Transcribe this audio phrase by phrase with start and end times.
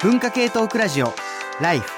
[0.00, 1.12] 文化系トークラジオ
[1.60, 1.97] ライフ。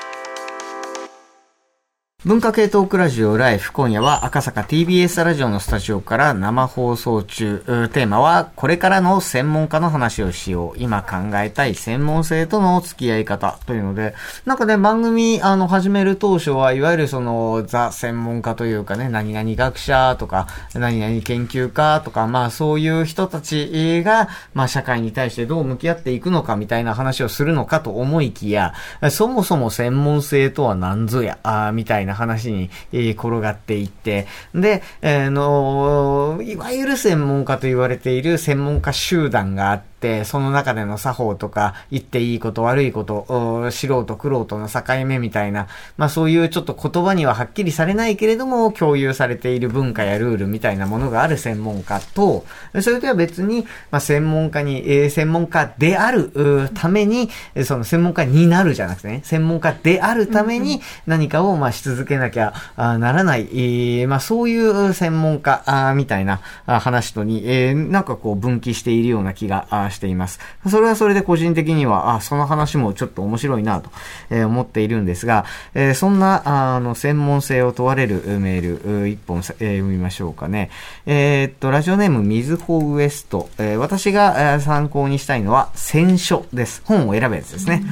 [2.26, 7.62] 文化系トークラジオライフ今夜は赤坂 TBS ラジオのスタジオから生放送中。
[7.94, 10.78] テーマはこれからの専門家の話をしよう。
[10.78, 28.74] 今考えたい専門性との付き合い方というのでなんかね番組あの始める当初はいわゆるそのザ専門家というかね何々学者とか何々研究家とかまあそういう人たちがまあ社会に対してどう向き合っていくのかみたいな話をするのかと思いきや
[29.10, 39.89] そもそも専門性とは何ぞやあみたいなな話に、転がっていって、で、えー、の、いわゆる専門家と言われている専門家集団があって、、
[40.24, 52.44] その中での作法とか、言っていいこと悪いこと、素人苦労との境目みたいな、まあそういうちょっと言葉にははっきりされないけれども、共有されている文化やルールみたいなものがある専門家と、
[52.80, 56.30] それとは別に、まあ専門家に、えー、専門家である
[56.74, 57.28] ために、
[57.64, 70.40] その専門家になるじゃなくてね、専門家であるために何かをまあし続けなきゃならない、えー、まあそういう専門家みたいな話とに、えー、なんかこう分岐しているような気がしています。
[70.68, 73.90] それはそれで個人的には、あ、その話もちょっと面白いなと、
[74.30, 76.42] えー、思っているんですが、えー、そんな、
[76.74, 80.70] あの、専門性を問われるメール、一本、えー、読みましょうかね。
[81.06, 83.48] えー、っと、ラジオネーム、みずほウエスト。
[83.58, 86.82] えー、私が参考にしたいのは、選書です。
[86.84, 87.82] 本を選ぶやつですね。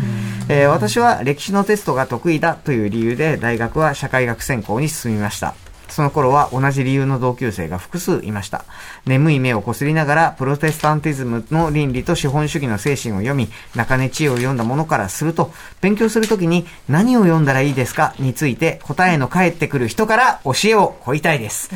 [0.48, 5.54] えー、私は歴史のテストが得意だという理由で、大学は社会学専攻に進みました。
[5.88, 8.64] その頃は同じ理由の同級生が複数いました。
[9.06, 21.70] 眠い目をこすりながら、プロテスタンティズムの倫理と資本主義の精神を読み、中根知恵を読んだものからすると、勉強するときに何を読んだらいいですかについて答えの返ってくる人から教えを請いたいです。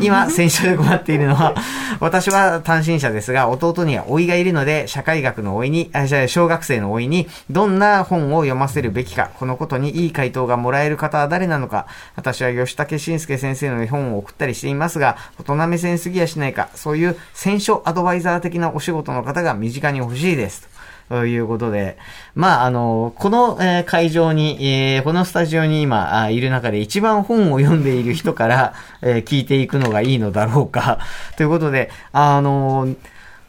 [0.00, 1.54] 今、選手で困っているのは、
[2.00, 5.90] 私は単身者ですが、弟には老いがいるので、社会学の老いに、
[6.28, 20.68] 小学生の老いに、どんな本を読ませるべきか、このことにいい回答がもらえる方は誰なのか、私は吉武慎介先生生の絵本を送ったりしていますが、大人目線すぎやしないか、そういう選書アドバイザー的なお仕事の方が身近に欲しいです。
[21.08, 21.96] ということで、
[22.34, 30.98] まあ、あの、この、えー、会場に、えー、このスタジオに今あいる中で一番本を読んでいる人から、えー、聞いていくのがいいのだろうか。
[31.36, 32.96] ということで、あのー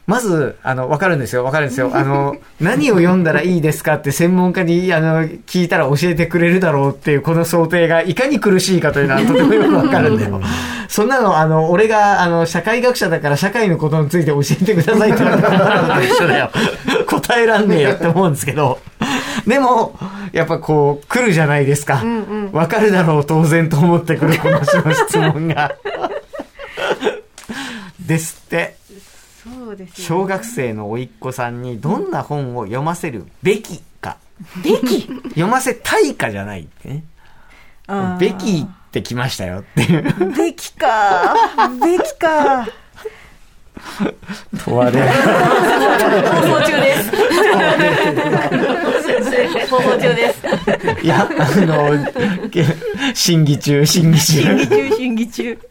[0.10, 1.92] まず、あの、わかるんですよ、わかるんですよ。
[1.94, 10.42] あの、何を読んだらいいですかって専門家に、あの、聞いたら教えてくれるだろうっていう、この想定がいかに苦しいかというのはとてもよくわかるんだよ。
[10.88, 16.50] そんなの、あの、俺が、あの、社会学者だから社会のことについて教えてくださいって言われた一緒だよ。
[17.06, 18.80] 答えらんねえよって思うんですけど。
[19.46, 19.96] でも、
[20.32, 21.98] やっぱこう、来るじゃないですか。
[21.98, 25.76] わ、うんうん、かるだろう、当然と思ってくる、この質問が。
[28.00, 28.79] ですって。
[29.94, 34.18] 小学生の甥っ子さんにどんな本を読ませるべきか。
[34.64, 35.08] べき？
[35.30, 37.04] 読ませたいかじゃないってね。
[38.20, 40.04] べきってきましたよっていう。
[40.36, 41.36] べきか。
[41.82, 42.68] べきか。
[44.66, 45.02] 問われ。
[45.02, 47.12] 放送中です。
[49.70, 51.06] 放送中です。
[51.06, 51.96] いや、あの、
[53.14, 54.42] 審議中、審議中。
[54.42, 55.69] 審議中、審議中。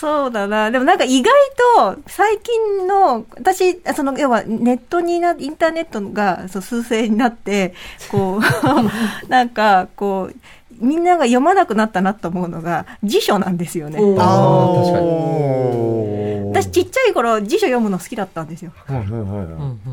[0.00, 0.70] そうだな。
[0.70, 1.30] でもなんか意外
[1.76, 7.74] と最近の、私、その、要はネットにな、インターネットがそう数勢になって、
[8.10, 8.40] こう、
[9.28, 10.36] なんか、こう、
[10.80, 13.98] みんなが読まなくなったなと思うのが辞書なんですよね。
[14.18, 16.29] ああ、確かに。
[16.70, 18.72] 私ちっちゃい頃辞書読むの好きだったんですよ。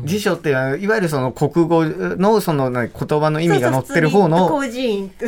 [0.04, 2.88] 辞書っていわゆるその国語のその言
[3.20, 4.48] 葉の意味が載ってる方の。
[4.48, 4.66] そう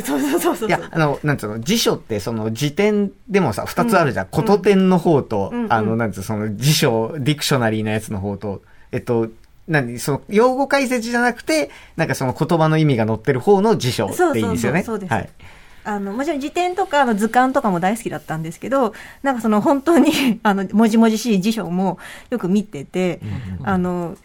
[0.03, 0.69] そうそうそう。
[0.69, 4.27] いや、あの、なんつうの、辞書ってその辞典でもさ、二つあるじゃん。
[4.33, 8.61] 古、う、典、の方と、うん、あの、なんつうその辞書、ディクショナリーのやつの方と、
[8.91, 9.29] えっと、
[9.67, 9.99] 何？
[9.99, 14.83] その、用語解説じゃなくて、なんかその言葉の意味が載ってる方の辞書っていいんですよね。
[14.83, 15.13] そうです。
[15.13, 15.29] はい。
[15.83, 18.93] あの、もちろん辞典とかの図鑑とかも大好きだったんですけど、
[19.23, 21.97] なんかその本当に あの、もじもじしい辞書も
[22.29, 23.19] よく見てて、
[23.63, 24.15] あの、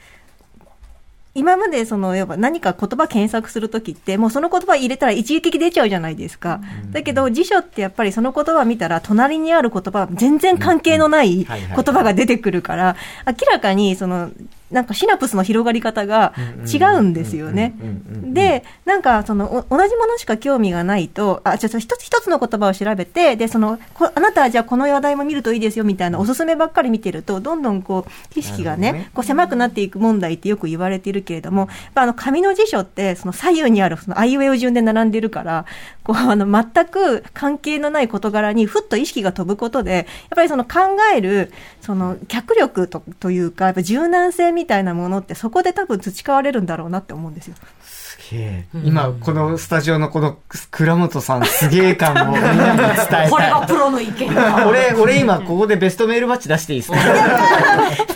[1.34, 6.60] 今までその、やっぱ何か言葉検索するときって、もうその言葉入れたら一撃出ちゃうじゃないですか。
[6.92, 11.44] だけど辞書ってやっぱりその言葉見たら、隣にある言葉、全然関係のない。
[11.44, 12.96] 言葉が出てくるから、
[13.26, 14.30] 明らかにその、
[14.70, 16.34] なんかシナプスの広がり方が
[16.66, 17.74] 違うんですよね。
[18.22, 23.78] で、なんかその同じものしか興味がないと、あ、ちょっと一つ一つの言葉を調べて、で、その、
[24.14, 35.64] あなたはじゃあこの話題も見るといいですよみたいなおすすめばっかり見てると、どんどんこう、知識がね、ねこう狭くなっていく問題ってよく言われているけれども、あの紙の辞書ってその左右にあるそのあいうえお順で並んでるから、
[36.02, 40.04] こう、あの、全く関係のない事柄にふっと意識が飛ぶことで、やっ
[40.36, 40.80] ぱりその考
[41.14, 47.54] える、その脚力とというか、やっぱ柔軟性みたいなものってそこで多分培われるんだろうなって思うんですよ。
[47.84, 48.64] すげえ。
[48.84, 50.38] 今、このスタジオのこの
[50.72, 53.30] 倉本さんすげえ感をみんなに伝えたい。
[53.30, 54.66] これがプロの意見だ。
[54.66, 56.98] 俺、俺今ここでベストメールバッジ出していいですか？
[56.98, 57.04] ス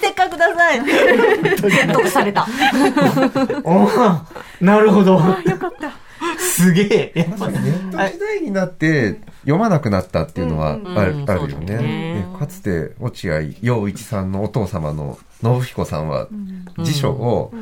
[0.00, 0.80] テッカーください。
[0.84, 2.46] 説得された。
[4.60, 5.14] なるほど。
[5.14, 5.20] よ
[5.58, 5.90] かった。
[6.40, 7.12] すげえ。
[7.14, 11.76] やっぱネット時代になって読まなくなったっていうのはうんある,、よね。
[11.76, 12.26] ね。
[12.32, 16.28] でかつて落合陽一さんのお父様の信彦さんは
[16.78, 17.52] 辞書を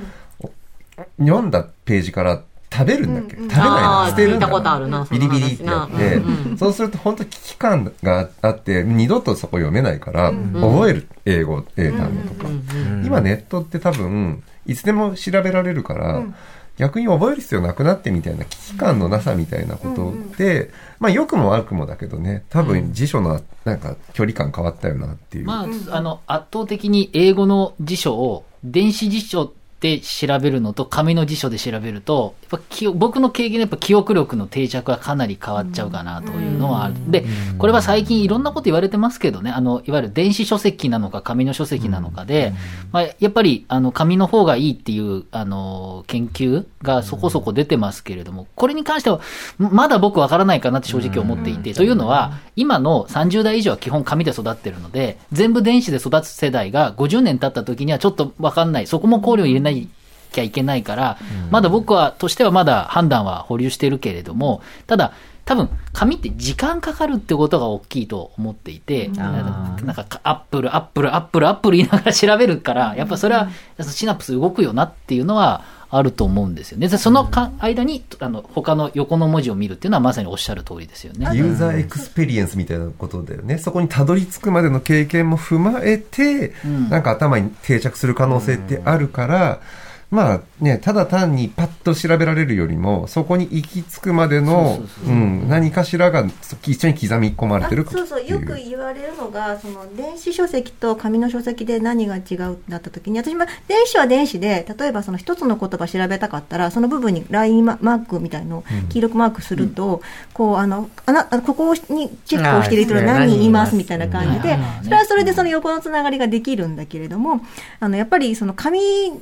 [1.19, 6.59] 読んだページから食べるんだっけ、うん食べないの捨てるんだ聞いたことあるなそビリビリってやって、うんうん。
[6.59, 13.07] そうすると本当危機感があって二度とそこ読めないから、ん覚える英語英単語とか、うん。
[13.07, 16.35] 今ネットって多分いつでも調べられるから、うん
[16.79, 20.71] 逆に覚える必要なくなってみたいな危機感のなさみたいなことで、
[21.01, 36.95] まあ良くも悪くもだけどね多分辞書のなんか距離感変わったよなっていう、まあ、あの、圧倒的に英語の辞書を電子辞書で調べるのと紙の辞書で調べると、やっぱ僕の経験でやっぱ記憶力の定着はかなり変わっちゃうかなというのはある。
[37.11, 37.25] で、
[37.59, 42.53] これは最近いろんなこと言われてますけどね、あの、いわゆる電子書籍なのか紙の書籍なのかで、
[42.91, 49.21] まあ、やっぱり、あの、紙の方がいいっていう、あの、研究がそこそこ出てますけれども、これに関しては、
[49.59, 58.87] まだ僕わからないかなって正直思っていて、というのは、今の30代以上は基本紙で育ってるので、全部電子で育つ世代が50年経った時にはちょっとわかんない。
[58.89, 61.19] そこも考慮を入れないきゃいけないから、
[61.51, 65.13] まだ僕は、としてはまだ判断は保留してるけれども、ただ、
[65.49, 73.49] 多分、紙って時間かかるってことが大きいと思っていて、なんか、アップル、アップル、アップル、アップル言いながら調べるから、やっぱそれは、
[73.81, 76.89] シナプス動くよなっていうのはあると思うんですよね。
[76.89, 81.31] でそのか間に、あの、他の横の文字を見るっていうのはまさにおっしゃる通りですよね。
[81.35, 83.57] ユーザーエクスペリエンスみたいなことだよね。
[83.57, 89.61] そこにたどり着くまでの経験も踏まえて、んなんか頭に定着する可能性ってあるから、
[90.11, 96.27] まあね、ただ単にパッと調べられるよりも、そこに行き着くまでの、うん、何かしらが
[96.63, 110.01] 一緒に刻み込まれてるあそうそうよく言われるのがその電子書籍と紙の書籍で何が違うってなった時に私も電子は電子で例えばその一つの言葉調べたかったらその部分にラインマークみたいのを黄色くマークすると、
[110.33, 114.85] こうあのあなここにチェックをしている人は何人います何みたいな感じでうん。
[114.85, 117.43] それはそれでその横のつながりができるんだけれども
[117.81, 118.81] あのやっぱりその紙
[119.11, 119.19] な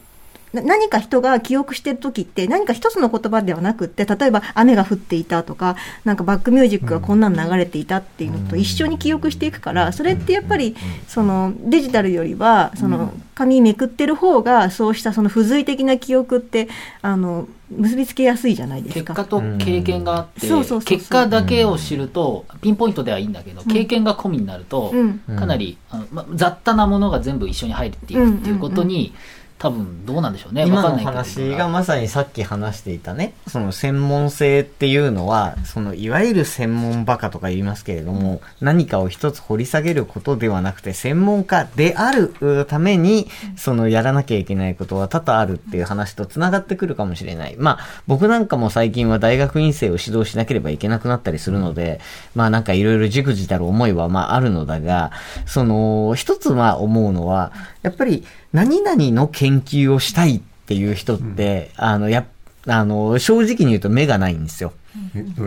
[0.53, 10.77] 何か人が記憶してる時って何か一つの言葉ではなくって例えば雨が降っていたとかなんかバックミュージックがこんなの流れていたっていうのと一緒に記憶していくからそれってやっぱり
[11.09, 16.69] そのデジタルよりはその紙めくってる方がそうしたその付随的な記憶って
[17.03, 19.15] あの結びつけやすいあのですか。
[19.15, 20.99] 結果と経験があって、そうそうそうそう。
[20.99, 25.19] 結果だけを知ると、ピンポイントではいいんだけど、経験が込みになると、うん。
[25.37, 29.13] かなり、あのま、雑多なものが全部一緒に入っていくっていうことに、
[29.59, 30.63] 多分どうなんでしょうね。
[30.63, 47.57] わ今の話がまさにさっき話していたね、その専門性っていうのは、そのいわゆる専門バカとか言いますけれども、何かを一つ掘り下げることではなくて、専門家であるうために、そのやらなきゃいけないことは多々あるっていう話と繋がってくるかもしれない。
[47.57, 52.01] まあ、僕なんかも最近は大学院生を指導しなければいけなくなったりするので、
[52.35, 55.13] まあなんかいろいろじくじたる思いはまああるのだが、
[55.47, 58.25] その、一つまあ思うのは、やっぱり
[58.57, 62.25] 何々の研究をしたいっていう人って、あの、やっ
[62.67, 64.73] あの、正直に言うと目がないんですよ。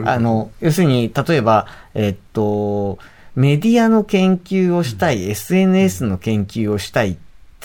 [0.05, 2.99] あの、要するに、例えば、えっと、
[3.35, 7.17] メディアの研究をしたい、SNS の研究をしたいっ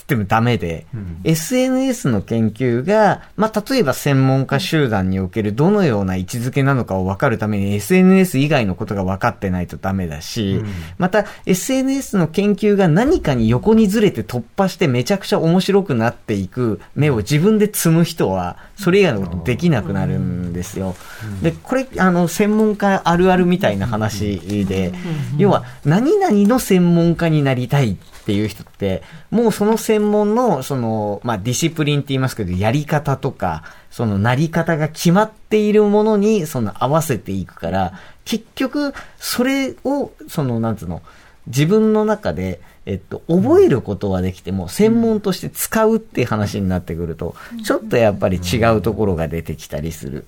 [0.04, 0.86] ってもダメで、
[1.24, 10.62] SNS の研究が、まあ、例えば専門家集団におけるどのような位置づけなのかを分かるために SNS 以外のことが分かってないとダメだし、
[10.98, 20.96] また SNS の研究が何かに横にずれて突破してめちゃくちゃ面白くなっていく目を自分で積む人は、それ以外のことできなくなるんですよ。
[21.42, 24.92] で、これ、あの、専門家あるあるみたいな話で、
[25.38, 37.92] 要は、何々の専門家になりたいってっていう人って、もうその専門の、その、まあ、ディシプリンって言いますけど、やり方とか、そのなり方が決まっているものに、その合わせていくから、
[38.24, 41.02] 結局、それを、その、なんつうの、
[41.48, 50.26] 自分の中で、えっと、覚えることはできても、専門として使うっていう話になってくると、ちょっとやっぱり違うところが出てきたりする。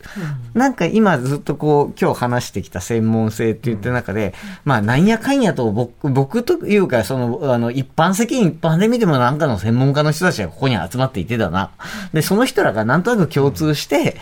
[0.54, 4.32] なんか今ずっとこう、今日話してきた専門性って言ってる中で、
[4.64, 11.70] まあ、なんやかんやと僕、僕というか、その、あの、一般世間一般で見てもなんかの専門家の人たちがここに集まっていてだな。
[12.14, 14.16] で、その人らがなんとなく共通して、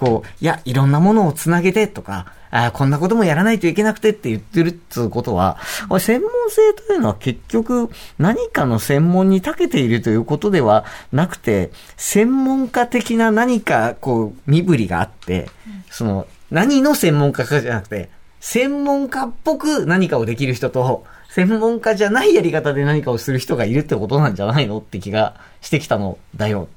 [0.00, 5.58] こう、いや、いろんなものをつなげてとか、あこんなこともやらないといけなくてって言ってるっていうことは、
[5.98, 15.48] 専門性というのは結局、局何かの専門に長けているということではなくて、専門家的な何かこう身振りがあって、
[15.90, 18.10] その何の専門家かじゃなくて、
[18.40, 26.68] 専門家っぽく何かをできる人と、専門家じゃないやり方で何かをする人がいるってことなんじゃないのって気がしてきたのだよ。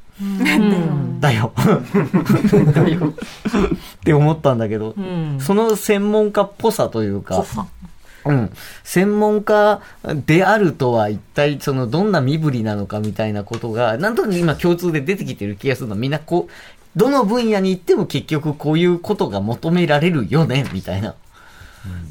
[1.20, 1.54] だよ。
[2.74, 3.14] だよ。
[3.14, 4.96] って思ったんだけど、
[5.40, 7.46] その専門家っぽさというか、
[8.26, 8.52] うん、
[8.84, 9.82] 専門家
[10.26, 15.96] であるとは一体そのどんな身振りなのかみたいなことが、なんとなく今共通で出てきてる気がするの。
[15.96, 16.52] みんなこう、
[16.96, 21.16] どの分野に行っても結局こういうことが求められるよね、みたいな。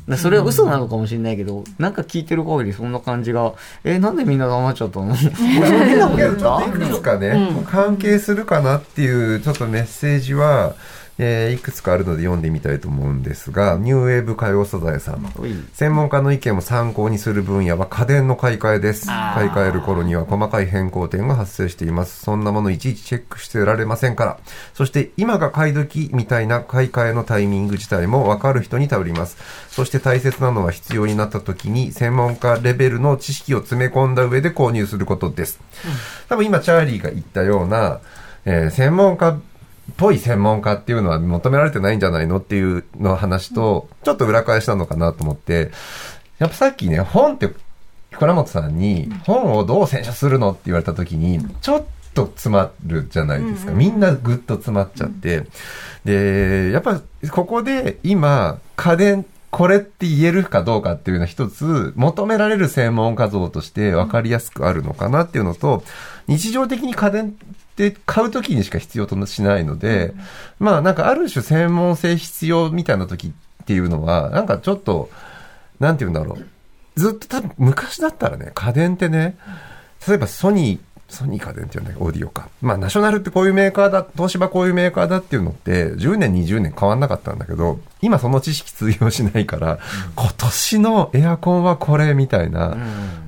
[0.08, 5.14] だそれは嘘なのかもしれないけど、なんか聞いてる限りそんな感じが、え、なんでみんな黙っちゃったの？
[5.14, 5.30] いく
[6.94, 10.74] つかね、関係するかなっていうちょっとメッセージは、
[11.18, 15.32] えーいくつかあるので読んでみたいと思うんですが、ニューウェーブ歌謡サザエさん。
[15.74, 19.06] 専門家の意見を参考にする分野は家電の買い替えです。
[19.06, 22.22] 買い替える頃には細かい変更点が発生しています。
[22.22, 24.38] そんなものいちいちチェックしてられませんから。
[24.74, 29.36] そして今が買い時みたいな買い替えのタイミング自体もわかる人に頼ります。
[29.70, 35.58] そして大切なのは必要になった時に専門家レベルの知識を詰め込んだ上で購入することです。
[36.28, 37.98] 多分今チャーリーが言ったような、
[38.44, 39.38] えー専門家っ
[39.96, 45.70] ぽい専門家っていうのは求められてないんじゃないのっていうの話と、ちょっと裏返しなのかなと思って、
[46.38, 47.52] やっぱさっきね、本って、
[48.16, 53.72] 倉本さんに、本をどう選書するのって言われた時に、ちょっと詰まるじゃないですか。
[53.72, 55.44] みんなぐっと詰まっちゃって。
[56.04, 65.84] で、やっぱここで今、家電、これって言えるかどうかっていうのは一つ求められる専門家像として分かりやすくあるのかなっていうのと、
[66.26, 67.32] 日常的に家電っ
[67.78, 70.12] て買う時にしか必要としないので、
[70.58, 75.10] まあなんかある種専門性必要みたいな時っていうのは、なんかちょっと、
[75.78, 76.44] なんて言うんだろう。
[76.96, 79.36] ずっと多分昔だったらね、家電ってね、
[80.06, 82.48] 例えばソニー、ソニー家電って言うんだけど、オーディオか。
[82.60, 89.78] まあ、ナショナルってこういうメーカーだ、東芝こういうメーカーだっていうのって、10年、20年変わんなかったんだけど、今その知識通用しないから、
[90.16, 92.76] 今年のエアコンはこれみたいな、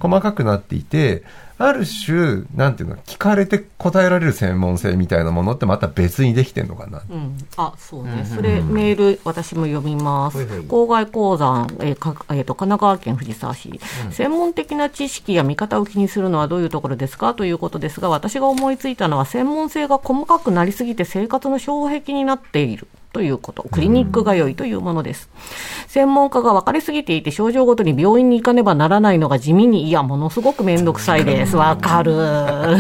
[0.00, 1.22] 細かくなっていて、
[1.60, 7.02] ある種、なんていうの、聞かれて答えられる専門性みたいなものってまた別にできてんのかな。
[7.08, 13.78] うん、あそうね、それメール私も読みます、郊外鉱山、えーかえーと神奈川県藤沢市、
[14.10, 25.28] 専門的な知識や見方を気にするのはどういうところですかということですが私が思いついたのは専門性が細かくなりすぎて生活の障壁になっているということ、クリニック通いというものです。
[25.88, 31.56] 専門家が分かりすぎていて、症状ごとに病院に行かねばならないのが地味に、いや、ものすごくめんどくさいです。
[31.56, 32.14] わかる。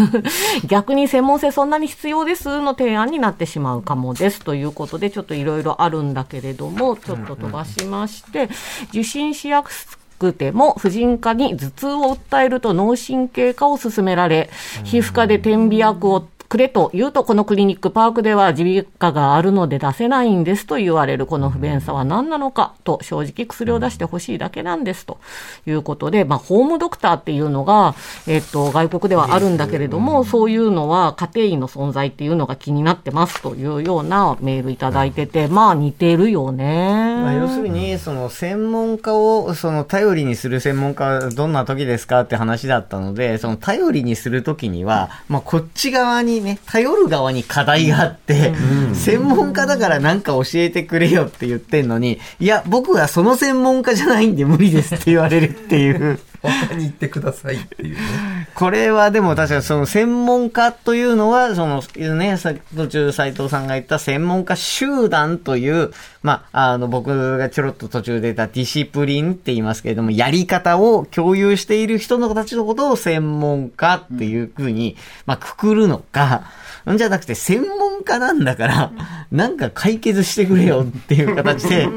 [0.68, 4.40] 逆に専門性そんなに必要ですの提案になってしまうかもです。
[4.40, 8.48] ということで、ちょっといろいろあるんだけれども、ちょっと飛ばしまして、
[8.90, 14.50] 受診しやすくても婦人科に頭痛を訴えると脳神経科を勧められ、
[14.84, 25.20] 皮膚科で点鼻薬をくれと言うと、このクリニックパークでは耳鼻科があるので出せないんですと言われるこの不便さは何なのかと正直薬を出してほしいだけなんですと
[25.64, 27.94] いうことで、まあ、ホームドクターっていうのが、
[28.26, 37.14] えっと、外国ではあるんだけれども、そういうのは家庭医の存在っていうのが気になってますというようなメールいただいてて、まあ似てるよね。
[37.22, 48.52] まあ、要するに、その専門家を、その頼りにする専門家はどんな時ですかって話だったので、その頼りにする時には、まあこっち側にね、頼る側に課題があって、
[48.94, 56.18] 専門家だからなんか教えてくれよって言ってんのに、いや、僕はその専門家じゃないんで無理ですって言われるっていう。
[56.42, 58.48] 他に行ってくださいっていうね。
[58.54, 61.82] これはでも確かにその専門家というのは、その
[62.16, 62.36] ね、
[62.76, 65.92] 途中斉藤さんが言った専門家集団という、
[66.22, 76.44] まあ、あの僕がちょろっと途中で言ったディシプリンって言いますけれども、やり方を共有している人のたちのことを専門家っていうふうに、まあ、くくるのか、
[76.92, 78.92] んじゃなくて専門家なんだから、
[79.30, 81.88] なんか解決してくれよっていう形で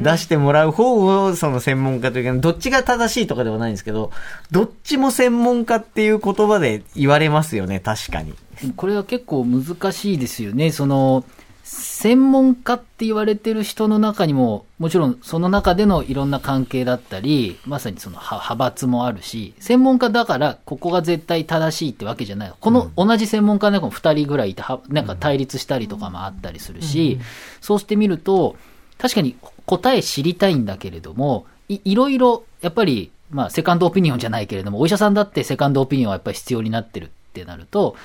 [0.00, 4.10] 出してもらう方をその専門家というか、どっちが正しいとかではないんですけど、
[4.50, 8.34] どっちも専門家っていう言葉で言われますよね、確かに。
[8.76, 10.72] これは結構難しいですよね。
[10.72, 11.24] その、
[11.68, 22.52] 専門家って言われてる人の中にも、もちろんその中でのいろんな関係だったり、まさにその派派閥もあるし、専門家だからここが絶対正しいってわけじゃない。
[22.60, 27.18] この同じ専門家の中も2人ぐらいいて、はなんか対立したりとかもあったりするし、
[27.60, 28.54] そうしてみると、
[28.96, 29.34] 確かに
[29.66, 37.96] 答え知りたいんだけれども、いいろいろ、やっぱり、まあ、セカンドオピニオンじゃないけれども、お医者さんだってセカンドオピニオンはやっぱり必要になってるってなると、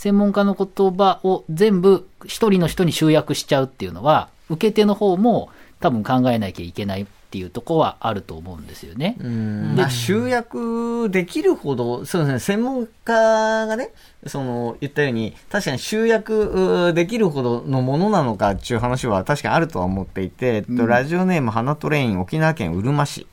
[0.00, 9.18] 専門家の言葉を全部一人の人に集約しちゃうっていうのは、受け手の方も多分考えなきゃいけないっていうとこはあると思うんですよね。
[9.20, 13.90] うんまあ、集約できるほど、そうですね、専門家がね、
[14.26, 23.26] その、言ったように、確かに集約うできるほどのものなのかっていう話は確かにあるとは思っていて、えっと、ラジオネーム、花トレイン、沖縄県うるま市。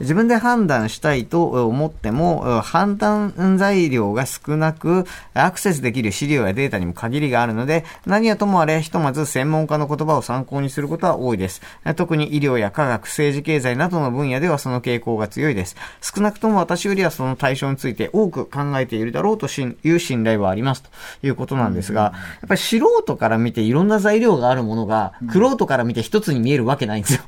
[0.00, 11.60] 自分で判断したいと思っても、うん判断材料が少なく、アクセスできる資料やデータにも限りがあるので、何はともあれ、ひとまず専門家の言葉を参考にすることは多いです。
[11.96, 15.76] 特に医療や科学、政治経済などの分野ではその傾向が強いです。
[16.00, 20.88] 少なくとも私よりはその対象について多く考えているだろうとしいう信頼はありますと
[21.22, 22.10] いうことなんですが、や
[22.46, 27.22] っぱり素人から見ていろんな材料があるものが、玄人から見て一つに見えるわけないんですよ。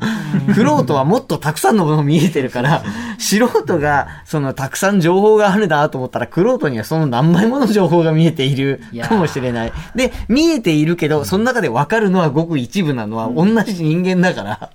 [0.55, 2.83] 玄人はもっとたくさんのものが見えてるから、
[3.19, 9.73] 素人が、そのたくさん情報があるなと思ったら、玄人にはその何倍もの情報が見えているかもしれない。
[9.95, 14.71] で、見えているけど、その中で分かるのはごく一部なのは同じ人間だから、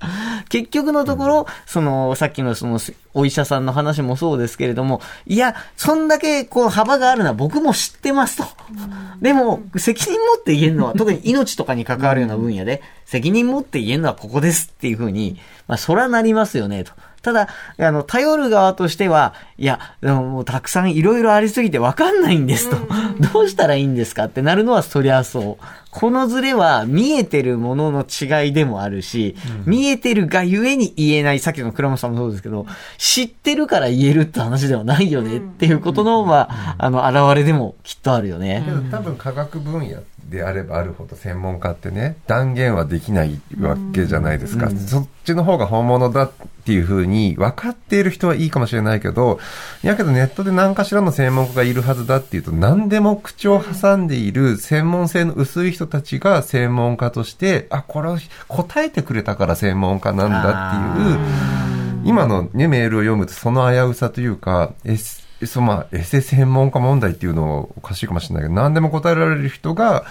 [0.50, 2.80] 結局のところ、その、さっきのその、
[3.18, 8.44] お医者さんの話もそうですけれども、いや、そんだけこう幅があるのは僕も知ってますと。
[9.22, 16.92] でも、責任持って言えるのは、特に命とかに関わるような分野で、責任持って言えるのはここですっていうふうに、まあ、そらなりますよね、と。
[17.24, 22.78] ただ、あの、頼る側としては、いや、でももうたくさんいろいろありすぎてわかんないんですと。
[23.34, 25.64] どうしたらいいんですかってなるのはそりゃそう。
[25.92, 32.66] このズレは見えてるものの違いでもあるし、見えてるがゆえに言えない、さっきの倉本さんもそうですけど、
[32.98, 38.64] 知ってるから言えるって話ではないよねっていうことの、まあ、あの、現れでもきっとあるよね。
[38.66, 46.32] けど多分科学分野であればあるほど専門家ってね断言はできないわけじゃないですか、そっちの方が本物だっ
[46.66, 49.40] ていうふうに分かっている人はいいかもしれないけど
[49.84, 58.18] やけどネットで何かしらの専門家がいるはずだっていうと何でも口を挟んでいる専門性の薄い人たちが専門家としてあこれを
[58.48, 61.68] 答えてくれたから専門家なんだっていう
[62.08, 64.98] 今のね、メールを読むとその危うさというか、え
[65.46, 70.06] そまあ、エセ専門家問題っていうのはおかしいかもしれないけど、何でも答えられる人が、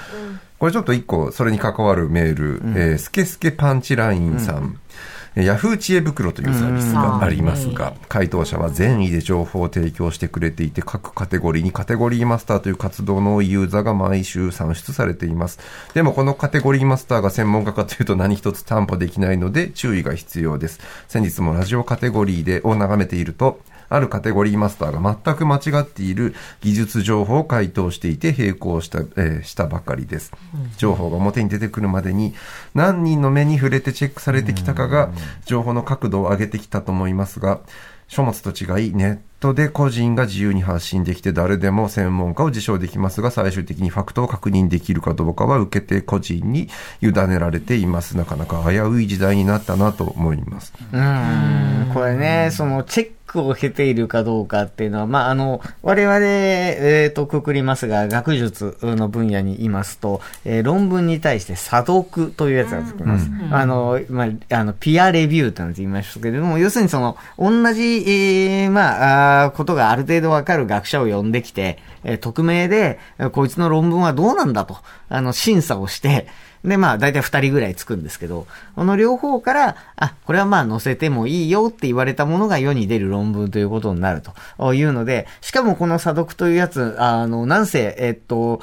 [0.59, 4.57] これちょっと一個、それに関わるメール、えースケスケパンチラインさん。
[4.57, 15.59] えーヤフー知恵袋というサービスがありますが、回答者は善意で情報を提供してくれていて、各カテゴリーにカテゴリーマスターという活動のユーザーが毎週算出されています。
[15.93, 20.81] でもこのカテゴリーマスターが専門家かというと何一つ担保できないので注意が必要です。
[21.07, 30.33] 先日もラジオカテゴリーでを眺めていると、あるカテゴリーマスターが全く間違っている技術情報を回答していて並行した、えーしたばかりです。
[30.77, 32.35] 情報が表に出てくるまでに
[32.75, 35.11] 何人の目に触れてチェックされてきたかが
[35.45, 37.61] 情報の角度を上げてきたと思いますが、
[38.09, 46.69] 書物と違いネットで個人が自由に発信できて誰でも専門家を自称できますが最終的にファクトを確認できるかどうかは受け手個人に
[47.03, 48.17] 委ねられています。
[48.17, 50.73] なかなか危うい時代になったなと思います。
[50.93, 63.31] うーん、これね、そのチェックを経ているかどうかっていうのは、まあ、あの、我々、えっ、と、くくりますが、学術の分野にいますと、えー論文に対して査読というやつがつきます。
[63.51, 76.27] あの、まあ、あの、ピアレビューとなんて言いましたけれども、要するにその、同じ、えーまあ、あーことがある程度わかる学者を呼んできて、えー匿名で、えーこいつの論文はどうなんだと、あの、審査をして、
[76.65, 84.23] で、まあ、大体二人ぐらいつくんですけど、この両方から、あ、これはまあ載せてもいいよって言われたものが世に出る論文ということになる
[84.59, 88.61] というので、しかもこの査読というやつ、あの、なんせ、えっと、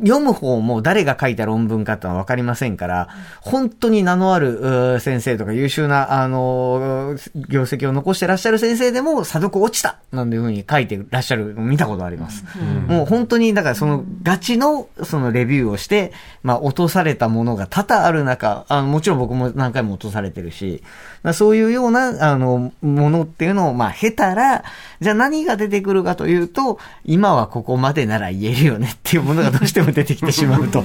[0.00, 3.08] 読む方も誰が書いた論文かってのは分かりませんから、
[3.40, 12.44] 本当に名のある先生とか優秀な、あのー業績を残してらっしゃる先生でも、査読落ちたなんていうふうに書いてらっしゃる見たことあります。
[12.88, 20.82] もう本当に、だからそのガチのそのレビューをして、まあ落とされたものが多々ある中、あのもちろん僕も何回も落とされてるし、
[21.22, 24.64] まあそういうような、あの、ものっていうのを、まあ経たら、
[25.00, 30.84] じゃあ何が出てくるかというと、今はここまでなら言えるよねっていうものがどうしても出てきてしまうと。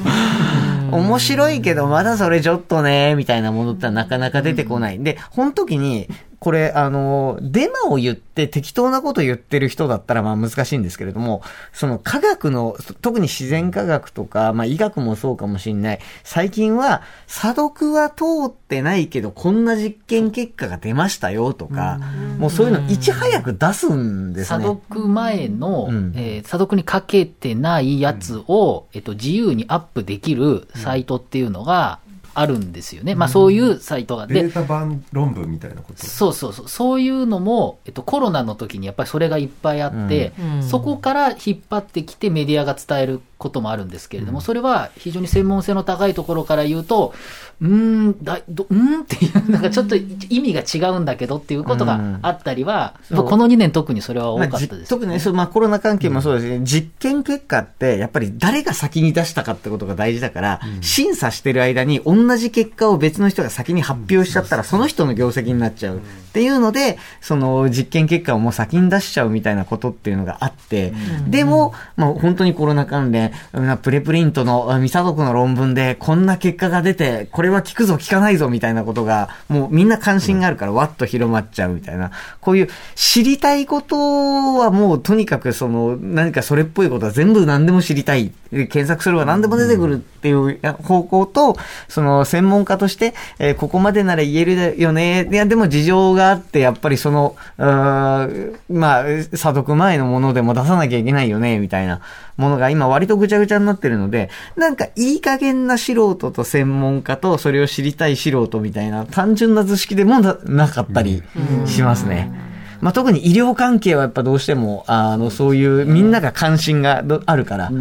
[0.92, 5.00] 面白いけど、まだそれちょっとね、みたいなものってなかなか出てこない。
[5.04, 6.08] で、この時に、
[6.40, 11.42] これ、あの、デマを言って適当なこと言ってる人だったらまあ難しいんですけれども、
[11.74, 16.00] その科学の、特に自然科学とか、まあ医学もそうかもしれない。
[16.24, 22.00] 最近は、査読は通ってないけど、こんな実験結果が出ましたよとか、
[22.38, 24.66] もうそういうのいち早く出すんです査ね。
[24.66, 32.00] 読前の、うんえー査読にかけてないやつを、えっと、自由にアップできるサイトっていうのが
[32.40, 33.16] あるんですよね。
[33.16, 34.28] まあそういうサイトが。
[34.28, 36.06] で、データ版論文みたいなこと？
[36.06, 36.70] そうそうそう。
[36.70, 47.14] そういうのも、えっと、コロナの時にやっぱりそれがいっぱいあって、うんそこから引っ張ってきてメディアが伝えることもあるんですけれども、それは非常に専門性の高いところから言うと、
[47.62, 54.90] うーん、だどうーんっていう、なんかちょっと意味が違うんだけどっていうことがあったりは、うんまあこの2年特にそれは多かったです。
[54.90, 66.02] 特にね、そうまあ、コロナ関係もそうですし、実験結果って、やっぱり誰が先に出したかってことが大事だから、審査してる間に同じ結果を別の人が先に発表しちゃったら、その人の業績になっちゃう。
[66.30, 70.94] っていうので、その実験結果をもう先に出しちゃうみたいなことっていうのがあって、
[71.28, 82.12] でも、まあ、本当にコロナ関連、まあプレプリントのあミサ族の論文でこんな結果が出て、これは効くぞ効かないぞみたいなことが、もうみんな関心があるからわっと広まっちゃうみたいな、
[82.42, 88.32] こういう知りたいことはもうとにかくその何かそれっぽいことは全部何でも知りたい。
[88.52, 91.56] 検索すれば何でも出てくるっていう方向と、
[91.88, 95.28] その専門家として、えーここまでなら言えるよね。
[95.30, 102.02] いや、でも事情があって、やっぱりその、まあ、査読前のものでも出さなきゃいけないよね、みたいな
[102.38, 111.22] ものが今割とぐちゃぐちゃになってるので、なんかいい加減な素人と専門家とそれを知りたい素人みたいな単純な図式でもななかったり
[111.66, 112.49] しますね。
[112.82, 117.72] まあ、特に医療関係はやっぱどうしても、あの、そういうみんなが関心がどあるから、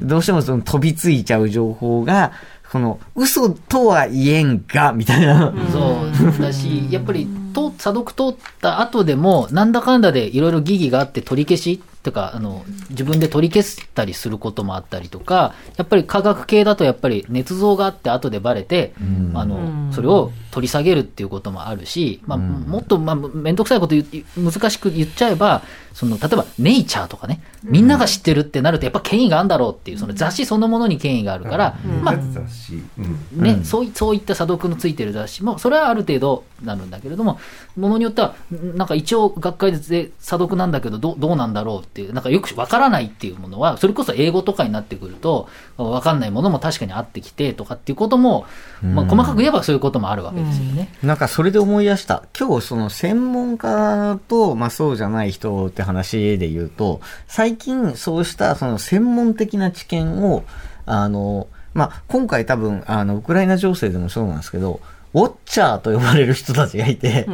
[0.00, 2.32] どうしてもその飛びついちゃう情報が、
[2.70, 5.52] この嘘とは言えんが、みたいな。
[5.72, 5.96] そ
[6.40, 18.92] うだし、やっぱり、と査読通った後でも、なんだかんだでいろいろ疑義があって取り消しとか、あの、自分で取り消したりすることもあったりとか、やっぱり科学系だとやっぱり捏造があって後でバレて、
[19.32, 24.04] あの、それを取り下げるっていうこともあるし、まあ、もっと、まあ、めんどくさいこと言
[24.36, 25.62] う難しく言っちゃえば、
[25.94, 37.38] その、例えば、ネイチャーとかね、みんなが知ってるってなると、やっぱ権威があるんだろうっていう、その雑誌そのものに権威があるから、まあ、ね、そういそういった査読のついてる雑誌も、それはある程度なるんだけれども、
[37.76, 48.46] ものによっては、んなんか一応学会で査読なんだけど、どうどうなんだろうっていう、なんかよくわからないっていうものは、それこそ英語とかになってくると、わかんないものも確かにあってきてとかっていうことも、
[48.82, 50.92] まあ、細かく言えばそういうこともあるわけですよね。
[51.02, 52.24] なんかそれで思い出した。
[52.38, 60.44] 今日その専門家と、まあそうじゃない人って話で言うと、最近そうしたその専門的な知見を、
[60.86, 64.80] あの、まあ今回多分、あの、ウクライナ情勢でもそうなんですけど、
[65.14, 67.26] ウォッチャーと呼ばれる人たちがいて、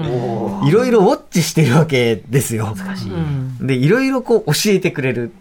[0.65, 2.75] いろいろウォッチしてるわけですよ。
[2.77, 3.67] 難しい。
[3.67, 5.33] で、いろいろこう教えてくれる。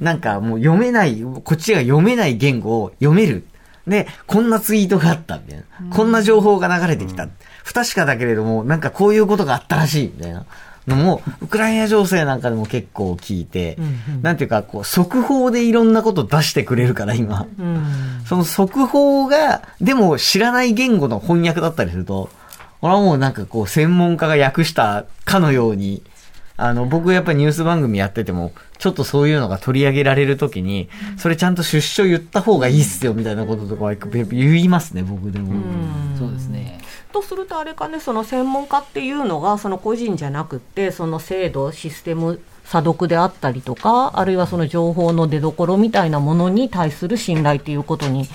[0.00, 3.46] なんかもう読めない、こっちが読めない言語を読める。
[3.86, 5.64] で、こんなツイートがあったみたいな。
[5.90, 7.28] こんな情報が流れてきた。
[7.62, 10.46] 不確かだけれども、なんかこういうことがあったらしいみたいな
[10.86, 13.78] のも、ウクライナ情勢なんかでも結構聞いて、
[14.22, 17.46] なんていうか、こう、速報でいろんなこと出してくれるから、今。
[18.26, 22.30] その速報が、でも知らない言語の翻訳だったりすると、
[22.82, 26.02] 俺はもうなんかこう、専門家が訳したかのように、
[26.56, 35.52] あの、僕やっぱりニュース番組やってても、ちょっとそういうのが取り上げられるときに、それちゃんと出所言った方がいいっすよ、みたいなこととかは言いますね、僕でも。
[36.18, 36.78] そうですね。
[37.14, 48.26] とするとあれかねその専門家っていうのがその個人じゃなくってその制度システム査読であったりとかあるいはその情報の出所みたいなものに対する信頼っていうことに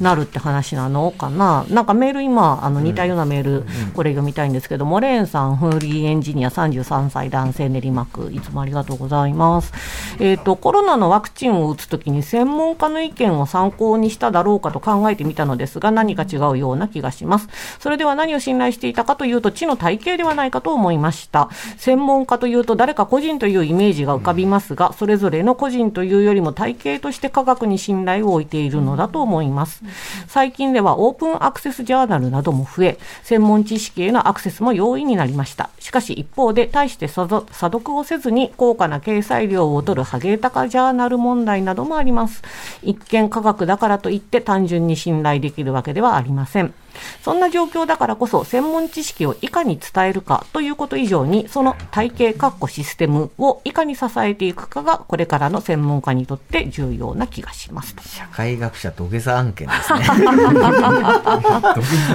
[0.00, 9.72] なるって話なのかな、なんかメール今あの似たようなメール、これ読みたいんですけどモレーンさんフリーエンジニア33歳男性練馬区いつもありがとうございます、
[10.20, 17.48] えー、とコロナのワクチンを打つときに専門家の意見を参考にしただろうかと考えてみたのですが何か違うような気がします。
[17.78, 21.48] それでは何を信頼していたかというと知の体系ではないかと思いました。
[21.76, 29.82] 専門家というと誰か個人というイメメージが浮かびますがそれぞれの個人というよりも体系として科学に信頼を置いているのだと思います。
[30.26, 35.70] 最近ではオープンアクセスジャーナルなども増え専門知識へのアクセスも容易になりました。
[35.78, 42.42] しかし一方で大して査読をせずに高価な掲載料を取るハゲタカジャーナル問題などもあります。
[42.82, 46.74] 一見科学だからといって単純に信頼できるわけではありません。
[47.22, 60.00] そんな状況だからこそ専門知識をいかに伝えるかということ以上にその体系括弧システムをいかに支えていくかがこれからの専門家にとって重要な気がしますと社会学者土下座案件ですね。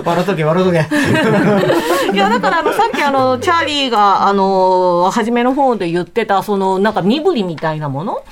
[0.04, 2.14] 笑っとけ、笑っとけ。
[2.14, 8.24] いやだからあのさっきあのチャーリーがあの初めの方で言ってたそのなんか身振りみたいなもの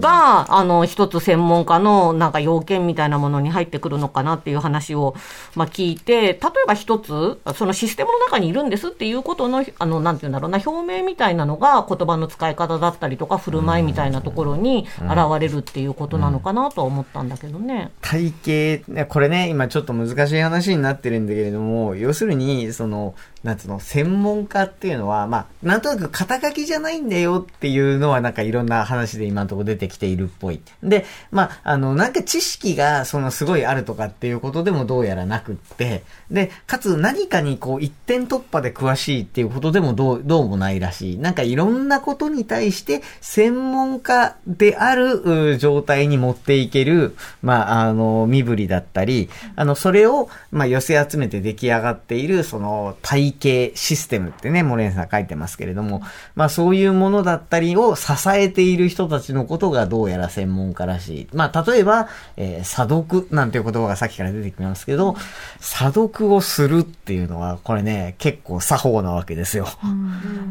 [0.00, 5.14] があの一つ専門家のなんか要件みたいなものに入ってくるのかなっていう話を
[5.54, 17.90] まあ聞いて例えば一つそのシステムの中にいるんですっていうことのあのなんていうんだろうな表明みたいなのが言葉の使い方だったりとか振る舞いみたいなところに現れるっていうことなのかなとは思ったんだけどね。
[18.00, 30.60] 体系、ねこれね、今ちょっと難しい話になってるんだけれども、要するに、その、なんつうの、専門家っていうのは、まあ、なんとなく肩書きじゃないんだよっていうのはなんかいろんな話で今のところ出てきているっぽい。
[30.82, 41.18] で、まあ、あの、なんか知識がそのすごいあるとかっていうことでもどうやらなくって、で、かつ何かにこう一点突破で詳しいっていうことでもどう、どうもないらしい。
[41.18, 56.02] なんかいろんなことに対して専門家である状態に持っていける、まあ、あの、身振りだったり、あの、それを、まあ、寄せ集めて出来上がっている、その、体系システムってね、モレンさん書いてますけれども、
[56.34, 61.28] まあ、そういうものだったりを支えている人たちのことがどうやら専門家らしい。
[61.32, 65.16] まあ、例えば、えー、査読なんていう言葉がさっきから出てきますけど、
[65.60, 69.66] 査読をするっていうのは、これね、結構作法なわけですよ。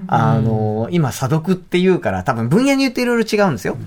[0.07, 3.77] あの、今、査読っていうから、多分分野によっていろいろ違うんですよ。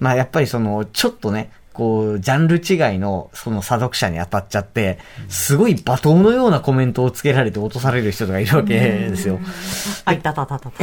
[0.00, 9.38] まあ、やっぱりその、ちょっとね、こう、ジャンル違いの、その査読者に当たっちゃって、すごい罵倒のようなコメントをつけられて落とされる人がいるわけですよ。
[10.04, 10.82] あいたたたたた。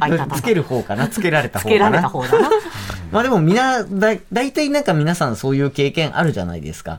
[0.00, 0.36] あいたたた。
[0.36, 1.06] つける方かな？
[1.06, 2.56] つけられたつけられ方かなた方だな。
[3.12, 6.98] まあでもみんな、だ、大体なんか皆さんそういう経験あるじゃないですか。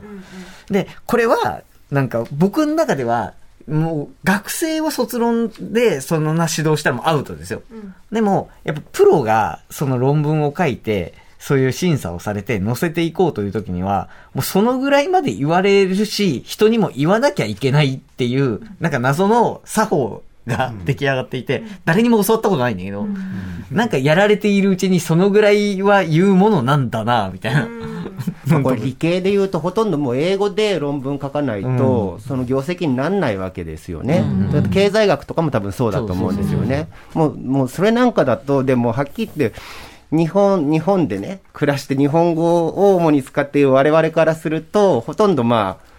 [0.70, 3.34] で、これは、なんか僕の中では、
[3.68, 7.62] もう学生を卒論でそのな指導したらもうアウトですよ。
[8.10, 23.08] でも、やっぱプロがその論文を書いて、そういう審査をされて載せていこうという時には、もうそのぐらいまで言われるし、人にも言わなきゃいけないっていう、なんか謎の作法が出来上がっていて、誰にも教わったことないんだけど、
[23.72, 27.66] なんかやられているうちにそのぐらいは言うものなんだな、みたいな。
[28.62, 34.24] これ理系で言うとほとんどもう英語で論文書かないと、その業績にならないわけですよね。
[34.70, 36.86] 経済学とかも多分そうだと思うんですよね。
[37.14, 39.58] もう、もうそれなんかだと、でもはっきり言って、
[40.12, 45.92] 日本、日本でね、暮らして日本語を主に使っている我々からすると、ほとんどまあ、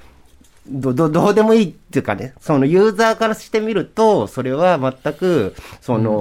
[0.68, 6.12] ど、ど、どうでもいいっていうかね、そのユーザーからしてみると、それは全く、その、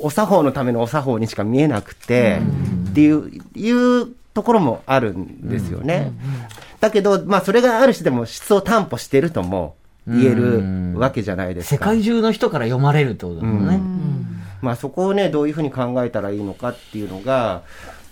[0.00, 2.40] おお作法のためのお作法にしか見えなくて、
[2.90, 3.70] っていう、い
[4.02, 6.12] うところもあるんですよね。
[6.80, 9.74] だけど、まあ、それがある種でも質を担保してるとも
[10.06, 11.76] 言えるわけじゃないですか。
[11.76, 13.80] 世界中の人から読まれるってことだもんね。
[14.62, 17.62] まあ、そこをね、どういうふうに考えたらいいのかっていうのが、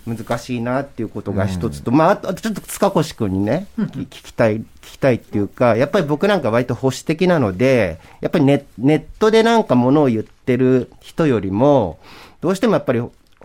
[0.05, 11.99] 難しいなっていうことが一つと、まあ、あとちょっと塚越君にね、き聞きたい、聞きたいっていうか、やっぱり僕なんか割と保守的なので、やっぱりネネットでなんかものを言ってる人よりも、
[12.41, 13.01] どうしてもやっぱり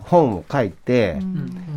[0.07, 1.19] 本を書いて、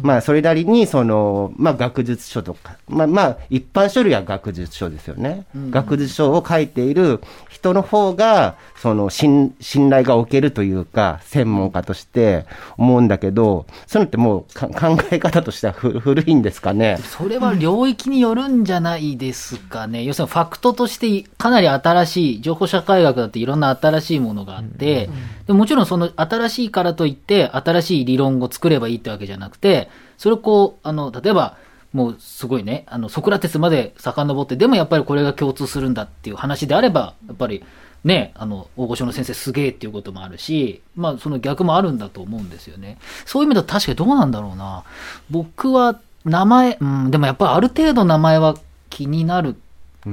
[0.02, 5.46] まあそれなりにその、まあ学術書とか、まあまあ一般書類は学術書ですよね。
[5.72, 12.46] 学術書を書いている人の方が、その信信頼が置けるというか、専門家として
[12.78, 16.98] 思うんだけど、そういうのってもうか考え方としてはふ古いんですかね。
[17.04, 20.04] それは領域によるんじゃないですかね。
[20.04, 25.10] 要するにファクトとしてかなり新しい、情報社会学だっていろんな新しいものがあって、
[25.48, 31.58] でもちろんその新しいからといって新しい理論を作ればいいってわけじゃなくて、それをこう、あの、例えば、
[31.92, 37.64] もうすごいね、あの、ソクラテスまで遡って、でもやっぱりこれが共通するんだっていう話であれば、やっぱり
[38.04, 42.98] ね、あの、大御所の先生すげえっていうこともあるし、まあその逆もあるんだと思うんですよね。
[43.26, 44.84] そういう意味だと確かにどうなんだろうな。
[45.30, 48.56] 僕は名前、うん、でもやっぱりある程度名前は
[48.90, 49.56] 気になる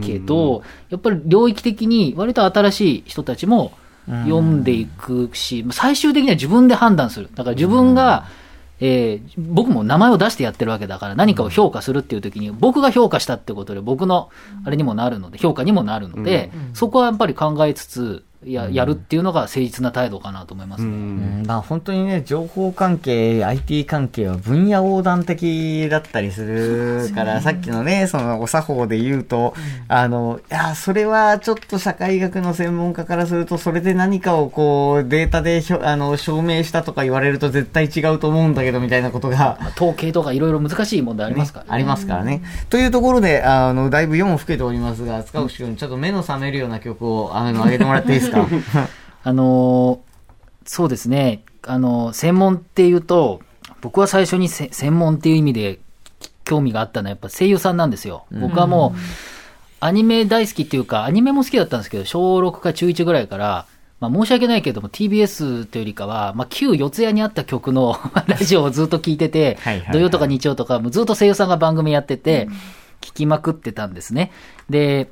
[0.03, 3.73] けど、やっぱり領域的に割と新しい人たちも
[4.07, 7.29] 読んでいくし、最終的には自分で判断する。
[7.35, 8.27] だから自分が、
[8.79, 14.29] えー僕も名前を出してやってるわけだから何かを評価するっていう時に僕が評価したってことで僕の
[14.67, 20.89] あれにもなるので評価にもなるので、そこはやっぱり考えつつややるっていうのが誠実な態度かなと思いますね。
[20.89, 21.43] うん。
[21.47, 29.55] まあ本当にね、情報関係、IT 関係は分野横断的だったりするから、さっきのね、そのお作法で言うと、
[29.89, 41.71] あの、いや、それはちょっと社会学の専門家からすると、それで何かをこう、データでしょあの証明したとか言われると絶対違うと思うんだけど、みたいなことが、統計とかいろいろ難しい問題ありますからね。
[41.73, 42.43] ありますからね。
[42.71, 48.36] というところで、あの、だいぶ4を吹けておりますが、塚越君、ちょっと目の覚めるような曲を、あの、上げてもらっていいですか？
[49.25, 50.07] あのー
[50.69, 53.41] そうですね、あのー専門っていうと、
[53.81, 55.79] 僕は最初にせ専門っていう意味で
[56.45, 58.25] 興味があったのはやっぱ声優さんなんですよ。
[58.33, 58.99] 僕はもう、
[59.81, 63.67] アニメ大好きっていうか、アニメも好きだったんですけど、小6か中1ぐらいから、
[64.01, 67.97] まあ申し訳ないけれども TBS というよりかは、まあ旧四谷にあった曲の
[68.27, 72.49] ラジオをずっと聞いててはいはいはい、土曜とか日曜とか、ずっと声優さんが番組やってて、
[73.01, 74.33] 聞きまくってたんですね。
[74.71, 75.11] で、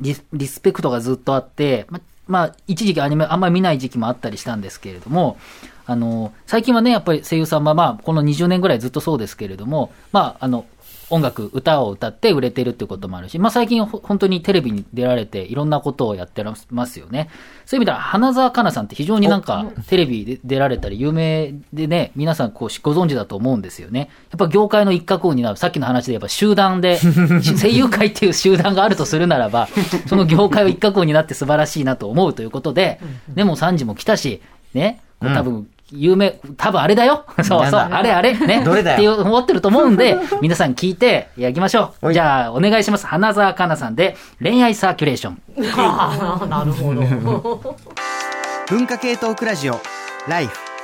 [0.00, 0.14] リ
[0.46, 5.38] スペクトがずっとあって、ま、まあ、一時期アニメあんまり見ない時期もあったりしたんですけれども、
[5.86, 10.66] あの、最近はね、やっぱり声優さんは、まあ、この20年ぐらいずっとそうですけれども、まあ、あの、
[11.08, 17.30] 音楽、歌を歌って売れてるってこともあるし、まあ最近ほ本当にテレビに出られていろんなことをやってますよね。
[17.64, 24.10] そういう意味では、花澤香菜さんって非常になんかテレビで出られたり有名でね、皆さんこうご存知だと思うんですよね。
[24.30, 26.98] やっぱ業界の一角を担う、さっきの話でやっぱ集団で、
[27.60, 29.68] 声優界っていう集団があるとするならば、
[30.06, 33.00] その業界を一角を担って素晴らしいなと思うということで、
[33.34, 34.42] でも3時も来たし、
[34.74, 37.24] ね、これ多分、有名、多分あれだよ。
[37.44, 38.62] そうそう、あれあれ、ね。
[38.64, 42.12] どれだよっていう思ってると思うんで、 皆さん聞いて、いや、行きましょう。
[42.12, 43.06] じゃあ、お願いします。
[43.06, 45.38] 花澤香菜さんで、恋愛サーキュレーション。
[45.76, 47.76] ああ、なるほど。
[48.68, 49.80] 文化系トークラジオ
[50.26, 50.75] ライフ